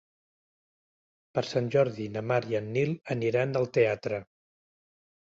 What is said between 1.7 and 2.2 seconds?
Jordi